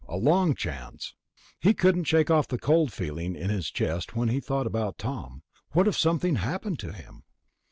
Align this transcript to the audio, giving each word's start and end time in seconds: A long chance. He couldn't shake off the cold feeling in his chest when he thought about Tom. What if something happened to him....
A 0.07 0.17
long 0.17 0.55
chance. 0.55 1.13
He 1.59 1.75
couldn't 1.75 2.05
shake 2.05 2.31
off 2.31 2.47
the 2.47 2.57
cold 2.57 2.91
feeling 2.91 3.35
in 3.35 3.51
his 3.51 3.69
chest 3.69 4.15
when 4.15 4.29
he 4.29 4.39
thought 4.39 4.65
about 4.65 4.97
Tom. 4.97 5.43
What 5.73 5.87
if 5.87 5.95
something 5.95 6.37
happened 6.37 6.79
to 6.79 6.91
him.... 6.91 7.21